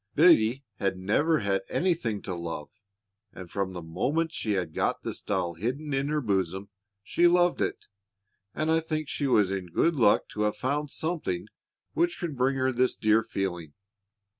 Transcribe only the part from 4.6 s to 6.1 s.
got this doll hidden in